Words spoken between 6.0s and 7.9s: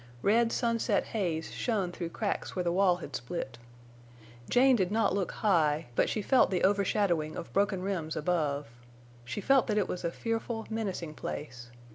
she felt the overshadowing of broken